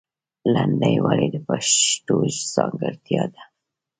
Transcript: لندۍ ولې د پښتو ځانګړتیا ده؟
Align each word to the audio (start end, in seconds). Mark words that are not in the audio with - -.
لندۍ 0.53 0.95
ولې 1.05 1.27
د 1.33 1.35
پښتو 1.47 2.15
ځانګړتیا 2.53 3.23
ده؟ 3.33 3.43